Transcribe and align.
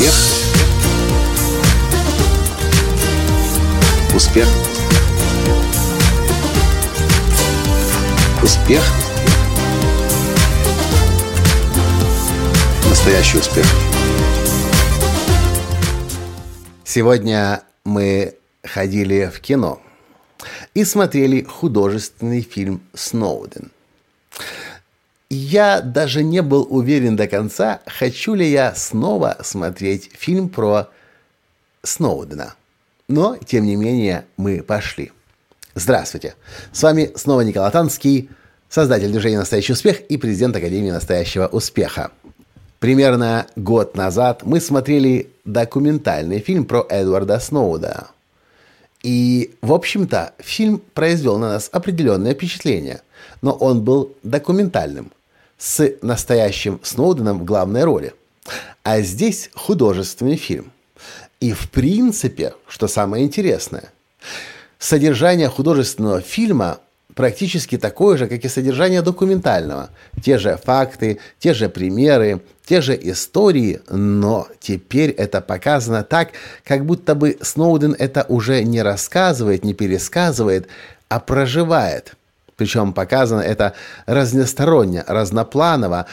Успех. 0.00 0.14
Успех. 4.14 4.48
Успех. 8.42 8.82
Настоящий 12.88 13.36
успех. 13.36 13.66
Сегодня 16.82 17.62
мы 17.84 18.36
ходили 18.64 19.30
в 19.30 19.38
кино 19.40 19.82
и 20.72 20.84
смотрели 20.84 21.42
художественный 21.42 22.40
фильм 22.40 22.80
«Сноуден». 22.94 23.70
Я 25.32 25.80
даже 25.80 26.24
не 26.24 26.42
был 26.42 26.66
уверен 26.68 27.14
до 27.14 27.28
конца, 27.28 27.82
хочу 27.86 28.34
ли 28.34 28.50
я 28.50 28.74
снова 28.74 29.36
смотреть 29.42 30.10
фильм 30.12 30.48
про 30.48 30.88
Сноудена. 31.84 32.54
Но, 33.06 33.36
тем 33.36 33.64
не 33.64 33.76
менее, 33.76 34.24
мы 34.36 34.60
пошли. 34.60 35.12
Здравствуйте. 35.76 36.34
С 36.72 36.82
вами 36.82 37.12
снова 37.14 37.42
Николай 37.42 37.70
Танский, 37.70 38.28
создатель 38.68 39.12
движения 39.12 39.38
«Настоящий 39.38 39.72
успех» 39.72 40.00
и 40.00 40.16
президент 40.16 40.56
Академии 40.56 40.90
«Настоящего 40.90 41.46
успеха». 41.46 42.10
Примерно 42.80 43.46
год 43.54 43.94
назад 43.94 44.42
мы 44.42 44.58
смотрели 44.60 45.30
документальный 45.44 46.40
фильм 46.40 46.64
про 46.64 46.84
Эдварда 46.88 47.38
Сноуда. 47.38 48.08
И, 49.04 49.54
в 49.62 49.72
общем-то, 49.72 50.32
фильм 50.38 50.82
произвел 50.92 51.38
на 51.38 51.50
нас 51.50 51.68
определенное 51.70 52.34
впечатление, 52.34 53.02
но 53.42 53.52
он 53.52 53.84
был 53.84 54.16
документальным– 54.24 55.12
с 55.60 55.92
настоящим 56.00 56.80
Сноуденом 56.82 57.38
в 57.38 57.44
главной 57.44 57.84
роли. 57.84 58.14
А 58.82 59.02
здесь 59.02 59.50
художественный 59.54 60.36
фильм. 60.36 60.72
И 61.38 61.52
в 61.52 61.70
принципе, 61.70 62.54
что 62.66 62.88
самое 62.88 63.24
интересное, 63.24 63.92
содержание 64.78 65.48
художественного 65.48 66.22
фильма 66.22 66.78
практически 67.14 67.76
такое 67.76 68.16
же, 68.16 68.26
как 68.26 68.42
и 68.42 68.48
содержание 68.48 69.02
документального. 69.02 69.90
Те 70.22 70.38
же 70.38 70.58
факты, 70.62 71.18
те 71.38 71.52
же 71.52 71.68
примеры, 71.68 72.40
те 72.64 72.80
же 72.80 72.98
истории, 73.00 73.80
но 73.90 74.48
теперь 74.60 75.10
это 75.10 75.42
показано 75.42 76.04
так, 76.04 76.30
как 76.64 76.86
будто 76.86 77.14
бы 77.14 77.36
Сноуден 77.42 77.94
это 77.98 78.24
уже 78.28 78.64
не 78.64 78.80
рассказывает, 78.80 79.64
не 79.64 79.74
пересказывает, 79.74 80.68
а 81.10 81.20
проживает– 81.20 82.14
причем 82.60 82.92
показано 82.92 83.40
это 83.40 83.72
разносторонне, 84.04 85.02
разнопланово, 85.06 86.04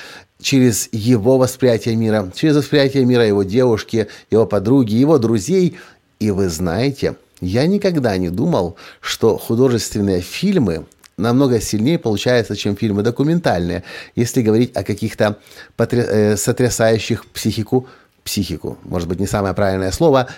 через 0.42 0.88
его 0.94 1.38
восприятие 1.38 1.98
мира, 1.98 2.32
через 2.34 2.56
восприятие 2.56 3.04
мира 3.04 3.28
его 3.28 3.44
девушки, 3.44 4.08
его 4.32 4.46
подруги, 4.46 4.94
его 4.94 5.18
друзей. 5.18 5.78
И 6.22 6.32
вы 6.32 6.48
знаете, 6.48 7.18
я 7.42 7.68
никогда 7.68 8.16
не 8.16 8.30
думал, 8.30 8.78
что 9.02 9.38
художественные 9.38 10.22
фильмы 10.22 10.86
намного 11.18 11.60
сильнее 11.60 12.00
получаются, 12.00 12.56
чем 12.56 12.78
фильмы 12.78 13.04
документальные, 13.04 13.84
если 14.16 14.42
говорить 14.42 14.74
о 14.78 14.86
каких-то 14.86 15.36
потр... 15.76 15.98
э, 15.98 16.38
сотрясающих 16.38 17.26
психику, 17.26 17.88
психику, 18.24 18.78
может 18.84 19.10
быть, 19.10 19.20
не 19.20 19.28
самое 19.28 19.54
правильное 19.54 19.92
слово, 19.92 20.30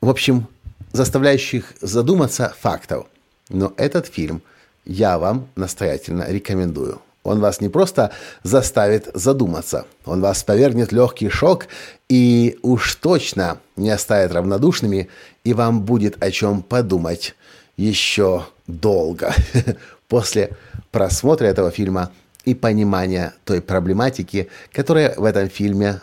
в 0.00 0.10
общем, 0.10 0.46
заставляющих 0.92 1.74
задуматься 1.80 2.54
фактов. 2.60 3.06
Но 3.48 3.72
этот 3.76 4.06
фильм– 4.06 4.42
я 4.84 5.18
вам 5.18 5.48
настоятельно 5.56 6.26
рекомендую. 6.28 7.00
Он 7.22 7.40
вас 7.40 7.60
не 7.60 7.68
просто 7.68 8.12
заставит 8.42 9.10
задуматься, 9.12 9.84
он 10.06 10.22
вас 10.22 10.42
повергнет 10.42 10.90
легкий 10.90 11.28
шок 11.28 11.66
и 12.08 12.58
уж 12.62 12.94
точно 12.94 13.58
не 13.76 13.90
оставит 13.90 14.32
равнодушными, 14.32 15.08
и 15.44 15.52
вам 15.52 15.82
будет 15.82 16.22
о 16.22 16.30
чем 16.30 16.62
подумать 16.62 17.34
еще 17.76 18.46
долго 18.66 19.34
после 20.08 20.56
просмотра 20.90 21.46
этого 21.46 21.70
фильма 21.70 22.10
и 22.44 22.54
понимания 22.54 23.34
той 23.44 23.60
проблематики, 23.60 24.48
которая 24.72 25.14
в 25.16 25.24
этом 25.24 25.48
фильме 25.50 26.00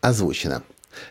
озвучена. 0.00 0.62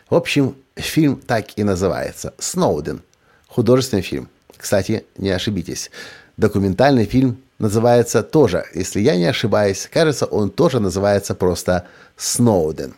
В 0.08 0.14
общем, 0.14 0.56
фильм 0.74 1.16
так 1.16 1.56
и 1.56 1.64
называется 1.64 2.34
«Сноуден». 2.38 3.02
Художественный 3.46 4.02
фильм. 4.02 4.28
Кстати, 4.56 5.04
не 5.16 5.30
ошибитесь. 5.30 5.90
Документальный 6.38 7.04
фильм 7.04 7.38
называется 7.58 8.22
тоже, 8.22 8.64
если 8.72 9.00
я 9.00 9.16
не 9.16 9.24
ошибаюсь, 9.24 9.88
кажется, 9.92 10.24
он 10.24 10.50
тоже 10.50 10.78
называется 10.78 11.34
просто 11.34 11.84
«Сноуден». 12.16 12.94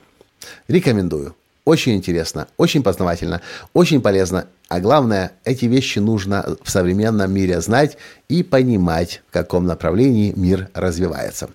Рекомендую. 0.69 1.35
Очень 1.65 1.95
интересно, 1.95 2.49
очень 2.59 2.83
познавательно, 2.83 3.41
очень 3.73 4.03
полезно. 4.03 4.47
А 4.69 4.79
главное, 4.81 5.33
эти 5.45 5.65
вещи 5.65 6.01
нужно 6.01 6.57
в 6.63 6.71
современном 6.71 7.33
мире 7.33 7.63
знать 7.63 7.97
и 8.29 8.43
понимать, 8.43 9.23
в 9.31 9.33
каком 9.33 9.67
направлении 9.67 10.35
мир 10.37 10.69
развивается. 10.75 11.49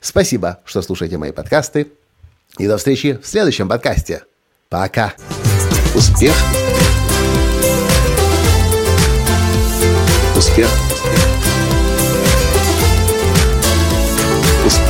Спасибо, 0.00 0.60
что 0.64 0.80
слушаете 0.80 1.18
мои 1.18 1.32
подкасты. 1.32 1.88
И 2.58 2.68
до 2.68 2.78
встречи 2.78 3.18
в 3.20 3.26
следующем 3.26 3.68
подкасте. 3.68 4.22
Пока. 4.68 5.12
Успех. 5.94 6.34
Успех 10.36 10.91